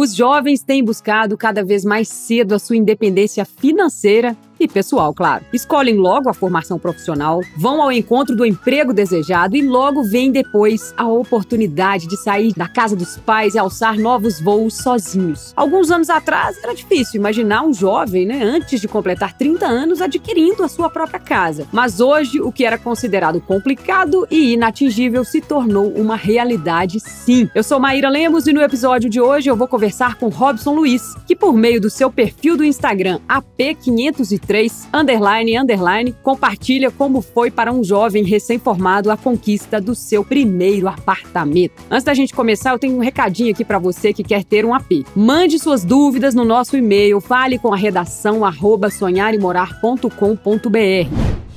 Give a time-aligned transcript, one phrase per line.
[0.00, 5.42] Os jovens têm buscado cada vez mais cedo a sua independência financeira e pessoal, claro.
[5.54, 10.92] Escolhem logo a formação profissional, vão ao encontro do emprego desejado e logo vem depois
[10.98, 15.54] a oportunidade de sair da casa dos pais e alçar novos voos sozinhos.
[15.56, 20.62] Alguns anos atrás era difícil imaginar um jovem, né, antes de completar 30 anos, adquirindo
[20.62, 21.66] a sua própria casa.
[21.72, 27.48] Mas hoje, o que era considerado complicado e inatingível se tornou uma realidade sim.
[27.54, 31.14] Eu sou Maíra Lemos e no episódio de hoje eu vou conversar com Robson Luiz,
[31.26, 37.52] que por meio do seu perfil do Instagram AP503 3, underline, underline, compartilha como foi
[37.52, 41.80] para um jovem recém-formado a conquista do seu primeiro apartamento.
[41.88, 44.74] Antes da gente começar, eu tenho um recadinho aqui para você que quer ter um
[44.74, 45.06] AP.
[45.14, 51.49] Mande suas dúvidas no nosso e-mail, fale com a redação arroba sonharemorar.com.br.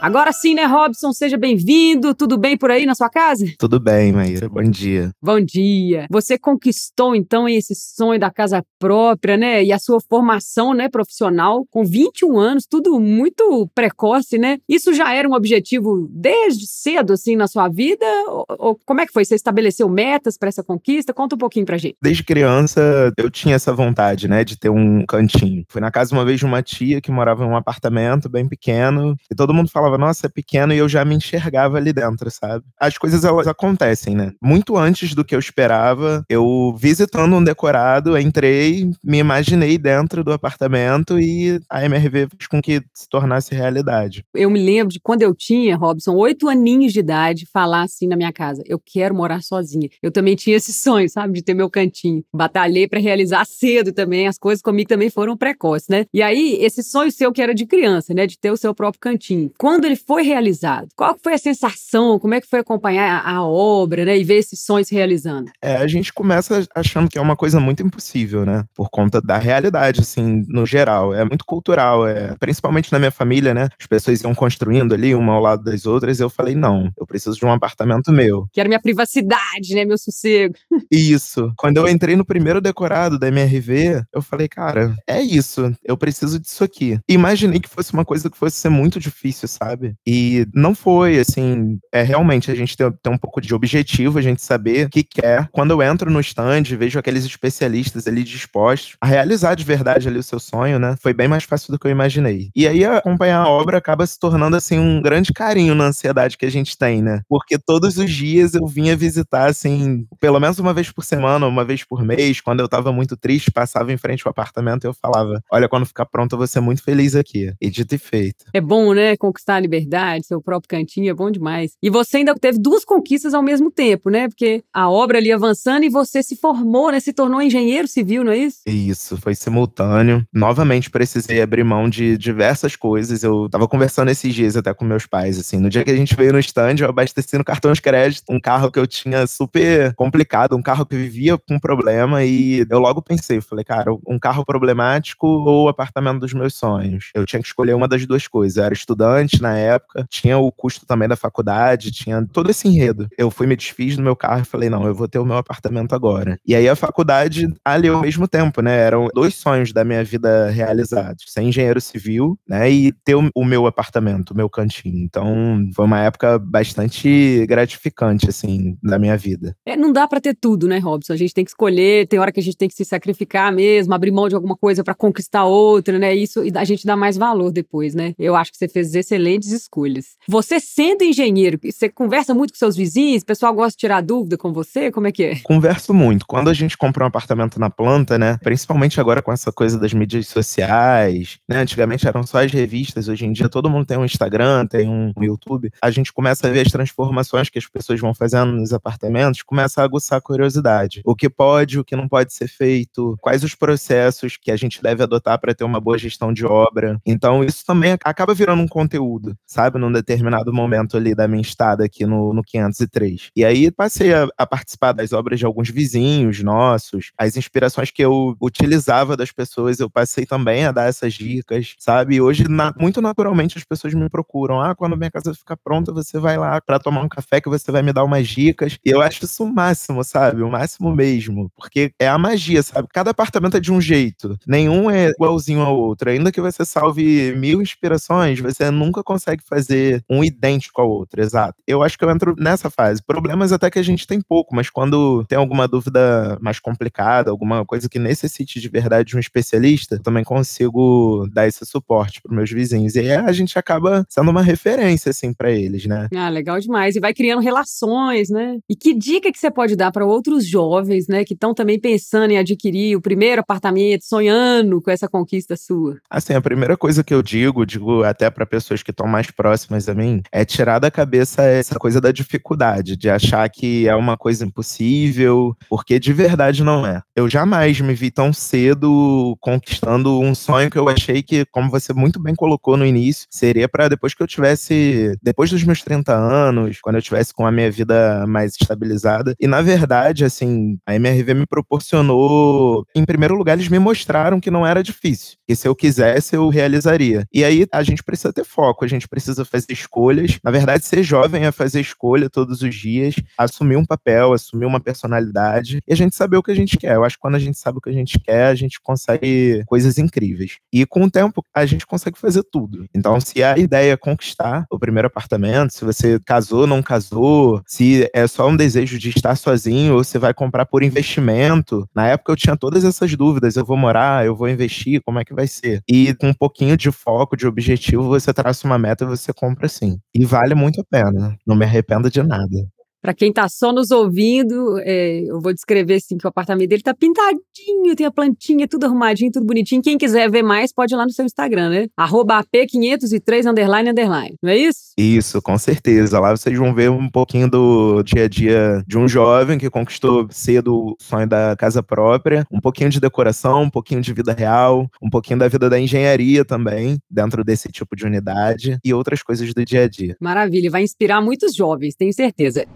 [0.00, 1.12] Agora sim, né, Robson?
[1.12, 2.14] Seja bem-vindo.
[2.14, 3.44] Tudo bem por aí na sua casa?
[3.58, 4.48] Tudo bem, Maíra.
[4.48, 5.10] Bom dia.
[5.20, 6.06] Bom dia.
[6.08, 9.64] Você conquistou, então, esse sonho da casa própria, né?
[9.64, 14.58] E a sua formação né, profissional com 21 anos, tudo muito precoce, né?
[14.68, 18.06] Isso já era um objetivo desde cedo, assim, na sua vida?
[18.28, 19.24] Ou, ou como é que foi?
[19.24, 21.12] Você estabeleceu metas para essa conquista?
[21.12, 21.96] Conta um pouquinho pra gente.
[22.00, 25.64] Desde criança, eu tinha essa vontade, né, de ter um cantinho.
[25.68, 29.16] Fui na casa uma vez de uma tia que morava em um apartamento bem pequeno
[29.30, 32.30] e todo mundo falava falava, nossa, é pequeno, e eu já me enxergava ali dentro,
[32.30, 32.64] sabe?
[32.78, 34.32] As coisas, elas acontecem, né?
[34.42, 40.32] Muito antes do que eu esperava, eu visitando um decorado, entrei, me imaginei dentro do
[40.32, 44.24] apartamento e a MRV fez com que se tornasse realidade.
[44.34, 48.16] Eu me lembro de quando eu tinha, Robson, oito aninhos de idade, falar assim na
[48.16, 49.88] minha casa, eu quero morar sozinha.
[50.02, 52.22] Eu também tinha esse sonho, sabe, de ter meu cantinho.
[52.32, 56.06] Batalhei para realizar cedo também, as coisas comigo também foram precoces, né?
[56.12, 59.00] E aí, esse sonho seu que era de criança, né, de ter o seu próprio
[59.00, 59.50] cantinho.
[59.58, 60.88] Quando quando ele foi realizado?
[60.96, 62.18] Qual foi a sensação?
[62.18, 64.18] Como é que foi acompanhar a, a obra, né?
[64.18, 65.52] E ver esses sonhos se realizando?
[65.62, 68.64] É, a gente começa achando que é uma coisa muito impossível, né?
[68.74, 71.14] Por conta da realidade, assim, no geral.
[71.14, 73.68] É muito cultural, é, principalmente na minha família, né?
[73.78, 77.06] As pessoas iam construindo ali, uma ao lado das outras, e eu falei, não, eu
[77.06, 78.48] preciso de um apartamento meu.
[78.52, 79.84] Quero minha privacidade, né?
[79.84, 80.54] Meu sossego.
[80.90, 81.52] Isso.
[81.56, 85.72] Quando eu entrei no primeiro decorado da MRV, eu falei, cara, é isso.
[85.84, 86.98] Eu preciso disso aqui.
[87.08, 89.67] Imaginei que fosse uma coisa que fosse ser muito difícil, sabe?
[89.68, 89.94] Sabe?
[90.06, 94.42] E não foi, assim, é realmente a gente tem, um pouco de objetivo, a gente
[94.42, 95.48] saber o que quer.
[95.52, 100.18] Quando eu entro no stand, vejo aqueles especialistas ali dispostos a realizar de verdade ali
[100.18, 100.96] o seu sonho, né?
[101.00, 102.50] Foi bem mais fácil do que eu imaginei.
[102.54, 106.46] E aí acompanhar a obra acaba se tornando, assim, um grande carinho na ansiedade que
[106.46, 107.22] a gente tem, né?
[107.28, 111.64] Porque todos os dias eu vinha visitar, assim, pelo menos uma vez por semana, uma
[111.64, 114.94] vez por mês, quando eu tava muito triste, passava em frente ao apartamento e eu
[114.94, 117.52] falava: Olha, quando ficar pronto, eu vou ser muito feliz aqui.
[117.60, 118.44] E dito e feito.
[118.52, 119.16] É bom, né?
[119.16, 121.72] Conquistar liberdade, seu próprio cantinho, é bom demais.
[121.82, 124.28] E você ainda teve duas conquistas ao mesmo tempo, né?
[124.28, 127.00] Porque a obra ali avançando e você se formou, né?
[127.00, 128.58] Se tornou engenheiro civil, não é isso?
[128.66, 130.26] Isso, foi simultâneo.
[130.32, 133.22] Novamente precisei abrir mão de diversas coisas.
[133.22, 135.58] Eu tava conversando esses dias até com meus pais, assim.
[135.58, 138.40] No dia que a gente veio no stand, eu abasteci no cartão de crédito um
[138.40, 143.02] carro que eu tinha super complicado, um carro que vivia com problema e eu logo
[143.02, 147.10] pensei, falei, cara, um carro problemático ou o apartamento dos meus sonhos?
[147.14, 148.56] Eu tinha que escolher uma das duas coisas.
[148.56, 153.08] Eu era estudante na época, tinha o custo também da faculdade, tinha todo esse enredo.
[153.16, 155.36] Eu fui me desfiz do meu carro e falei, não, eu vou ter o meu
[155.36, 156.38] apartamento agora.
[156.46, 158.76] E aí a faculdade ali ao mesmo tempo, né?
[158.78, 162.70] Eram dois sonhos da minha vida realizados: ser engenheiro civil, né?
[162.70, 164.98] E ter o meu apartamento, o meu cantinho.
[165.04, 169.54] Então foi uma época bastante gratificante, assim, da minha vida.
[169.66, 171.12] É, não dá para ter tudo, né, Robson?
[171.12, 173.94] A gente tem que escolher, tem hora que a gente tem que se sacrificar mesmo,
[173.94, 176.14] abrir mão de alguma coisa para conquistar outra, né?
[176.14, 178.14] Isso a gente dá mais valor depois, né?
[178.18, 180.16] Eu acho que você fez excelentes grandes escolhas.
[180.28, 184.36] Você sendo engenheiro, você conversa muito com seus vizinhos, o pessoal gosta de tirar dúvida
[184.36, 185.40] com você, como é que é?
[185.40, 186.26] Converso muito.
[186.26, 189.92] Quando a gente compra um apartamento na planta, né, principalmente agora com essa coisa das
[189.94, 194.04] mídias sociais, né, antigamente eram só as revistas, hoje em dia todo mundo tem um
[194.04, 198.12] Instagram, tem um YouTube, a gente começa a ver as transformações que as pessoas vão
[198.12, 201.00] fazendo nos apartamentos, começa a aguçar a curiosidade.
[201.04, 204.82] O que pode, o que não pode ser feito, quais os processos que a gente
[204.82, 207.00] deve adotar para ter uma boa gestão de obra.
[207.06, 209.78] Então, isso também acaba virando um conteúdo sabe?
[209.78, 213.30] Num determinado momento ali da minha estada aqui no, no 503.
[213.34, 218.02] E aí passei a, a, participar das obras de alguns vizinhos nossos, as inspirações que
[218.02, 222.16] eu utilizava das pessoas, eu passei também a dar essas dicas, sabe?
[222.16, 224.60] E hoje, na, muito naturalmente, as pessoas me procuram.
[224.60, 227.70] Ah, quando minha casa ficar pronta, você vai lá para tomar um café que você
[227.70, 228.78] vai me dar umas dicas.
[228.84, 230.42] E eu acho isso o máximo, sabe?
[230.42, 231.50] O máximo mesmo.
[231.56, 232.88] Porque é a magia, sabe?
[232.92, 234.38] Cada apartamento é de um jeito.
[234.46, 236.10] Nenhum é igualzinho ao outro.
[236.10, 241.20] Ainda que você salve mil inspirações, você nunca consegue consegue fazer um idêntico ao outro,
[241.20, 241.58] exato.
[241.66, 243.02] Eu acho que eu entro nessa fase.
[243.02, 247.64] Problemas até que a gente tem pouco, mas quando tem alguma dúvida mais complicada, alguma
[247.64, 252.50] coisa que necessite de verdade de um especialista, também consigo dar esse suporte para meus
[252.50, 252.94] vizinhos.
[252.94, 256.08] E aí a gente acaba sendo uma referência, assim, para eles, né?
[256.14, 256.94] Ah, legal demais.
[256.94, 258.58] E vai criando relações, né?
[258.68, 262.30] E que dica que você pode dar para outros jovens, né, que estão também pensando
[262.30, 265.96] em adquirir o primeiro apartamento, sonhando com essa conquista sua?
[266.08, 269.88] Assim, a primeira coisa que eu digo, digo até para pessoas que estão mais próximas
[269.88, 274.16] a mim, é tirar da cabeça essa coisa da dificuldade, de achar que é uma
[274.16, 277.00] coisa impossível, porque de verdade não é.
[277.16, 281.92] Eu jamais me vi tão cedo conquistando um sonho que eu achei que, como você
[281.92, 286.14] muito bem colocou no início, seria para depois que eu tivesse, depois dos meus 30
[286.14, 289.34] anos, quando eu tivesse com a minha vida mais estabilizada.
[289.40, 294.50] E na verdade, assim, a MRV me proporcionou, em primeiro lugar, eles me mostraram que
[294.50, 297.26] não era difícil, que se eu quisesse eu realizaria.
[297.32, 300.38] E aí a gente precisa ter foco, a gente precisa fazer escolhas.
[300.42, 304.80] Na verdade, ser jovem é fazer escolha todos os dias, assumir um papel, assumir uma
[304.80, 306.94] personalidade e a gente saber o que a gente quer.
[306.94, 309.62] Eu acho que quando a gente sabe o que a gente quer, a gente consegue
[309.66, 310.56] coisas incríveis.
[310.72, 312.86] E com o tempo, a gente consegue fazer tudo.
[312.94, 318.08] Então, se a ideia é conquistar o primeiro apartamento, se você casou, não casou, se
[318.14, 321.88] é só um desejo de estar sozinho ou você vai comprar por investimento.
[321.94, 325.24] Na época eu tinha todas essas dúvidas, eu vou morar, eu vou investir, como é
[325.24, 325.82] que vai ser?
[325.88, 329.98] E com um pouquinho de foco, de objetivo, você traça uma meta você compra sim.
[330.14, 331.36] E vale muito a pena.
[331.46, 332.68] Não me arrependo de nada.
[333.00, 336.80] Para quem está só nos ouvindo, é, eu vou descrever assim que o apartamento dele
[336.80, 339.80] está pintadinho, tem a plantinha, tudo arrumadinho, tudo bonitinho.
[339.80, 341.86] Quem quiser ver mais, pode ir lá no seu Instagram, né?
[341.96, 344.92] Arroba AP503 underline underline, não é isso?
[344.98, 346.18] Isso, com certeza.
[346.18, 350.26] Lá vocês vão ver um pouquinho do dia a dia de um jovem que conquistou
[350.30, 354.88] cedo o sonho da casa própria, um pouquinho de decoração, um pouquinho de vida real,
[355.00, 359.52] um pouquinho da vida da engenharia também, dentro desse tipo de unidade e outras coisas
[359.54, 360.16] do dia a dia.
[360.20, 362.66] Maravilha, vai inspirar muitos jovens, tenho certeza.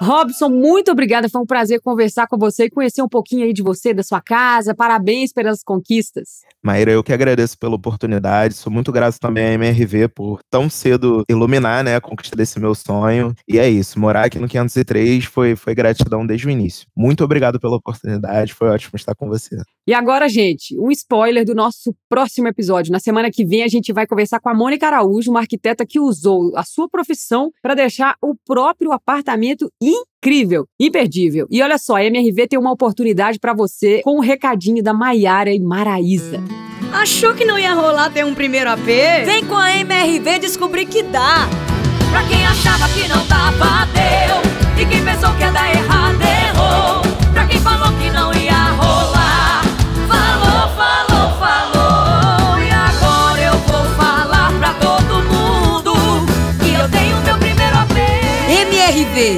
[0.00, 1.28] Robson, muito obrigada.
[1.28, 4.20] Foi um prazer conversar com você e conhecer um pouquinho aí de você, da sua
[4.20, 4.74] casa.
[4.74, 6.40] Parabéns pelas conquistas.
[6.62, 8.54] Maíra, eu que agradeço pela oportunidade.
[8.54, 12.74] Sou muito grato também à MRV por tão cedo iluminar né, a conquista desse meu
[12.74, 13.34] sonho.
[13.46, 16.86] E é isso, morar aqui no 503 foi, foi gratidão desde o início.
[16.96, 19.56] Muito obrigado pela oportunidade, foi ótimo estar com você.
[19.86, 22.92] E agora, gente, um spoiler do nosso próximo episódio.
[22.92, 25.98] Na semana que vem, a gente vai conversar com a Mônica Araújo, uma arquiteta que
[25.98, 31.46] usou a sua profissão para deixar o próprio apartamento incrível, imperdível.
[31.50, 35.52] E olha só, a MRV tem uma oportunidade para você com um recadinho da Maiara
[35.52, 36.40] e Maraísa.
[36.92, 38.84] Achou que não ia rolar ter um primeiro AP?
[39.24, 41.48] Vem com a MRV descobrir que dá.
[42.10, 44.82] Pra quem achava que não dava, deu.
[44.82, 47.32] E quem pensou que ia dar errado, errou.
[47.32, 48.59] Pra quem falou que não ia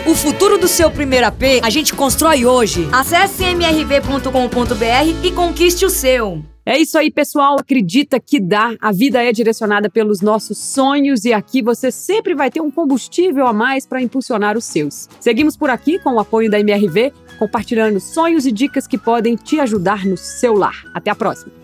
[0.06, 2.86] O futuro do seu primeiro AP, a gente constrói hoje.
[2.92, 6.42] Acesse mrv.com.br e conquiste o seu.
[6.64, 7.56] É isso aí, pessoal.
[7.58, 8.74] Acredita que dá.
[8.80, 13.46] A vida é direcionada pelos nossos sonhos e aqui você sempre vai ter um combustível
[13.46, 15.08] a mais para impulsionar os seus.
[15.18, 19.58] Seguimos por aqui com o apoio da MRV, compartilhando sonhos e dicas que podem te
[19.58, 20.84] ajudar no seu lar.
[20.92, 21.61] Até a próxima.